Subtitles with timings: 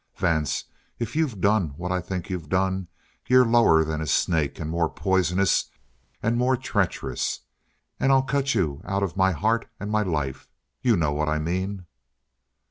[0.15, 0.63] "Vance,
[0.97, 2.87] if you've done what I think you've done,
[3.27, 5.69] you're lower than a snake, and more poisonous
[6.23, 7.41] and more treacherous.
[7.99, 10.47] And I'll cut you out of my heart and my life.
[10.81, 11.85] You know what I mean?"